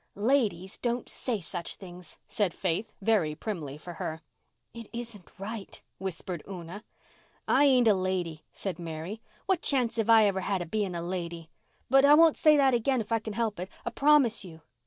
"Ladies 0.15 0.79
don't 0.79 1.07
say 1.07 1.39
such 1.39 1.75
things," 1.75 2.17
said 2.27 2.55
Faith, 2.55 2.91
very 3.01 3.35
primly 3.35 3.77
for 3.77 3.93
her. 4.01 4.21
"It 4.73 4.87
isn't 4.91 5.29
right," 5.37 5.79
whispered 5.99 6.41
Una. 6.49 6.83
"I 7.47 7.65
ain't 7.65 7.87
a 7.87 7.93
lady," 7.93 8.43
said 8.51 8.79
Mary. 8.79 9.21
"What 9.45 9.61
chance've 9.61 10.09
I 10.09 10.25
ever 10.25 10.41
had 10.41 10.63
of 10.63 10.71
being 10.71 10.95
a 10.95 11.03
lady? 11.03 11.51
But 11.87 12.03
I 12.03 12.15
won't 12.15 12.35
say 12.35 12.57
that 12.57 12.73
again 12.73 12.99
if 12.99 13.11
I 13.11 13.19
can 13.19 13.33
help 13.33 13.59
it. 13.59 13.69
I 13.85 13.91
promise 13.91 14.43
you." 14.43 14.61